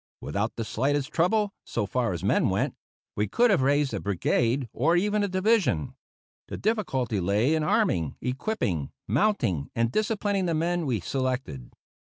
[0.19, 2.73] Without the slightest trouble, so far as men went,
[3.15, 5.93] we could have raised a brigade or even a division.
[6.47, 11.75] The difficulty lay in arming, equipping, mounting, and disciplining the men we selected.